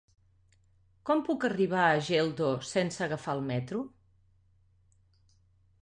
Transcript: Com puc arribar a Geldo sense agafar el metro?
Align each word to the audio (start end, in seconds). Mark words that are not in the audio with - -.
Com 1.09 1.21
puc 1.27 1.45
arribar 1.51 1.83
a 1.89 2.01
Geldo 2.09 2.49
sense 2.71 3.07
agafar 3.09 3.39
el 3.41 3.47
metro? 3.53 3.87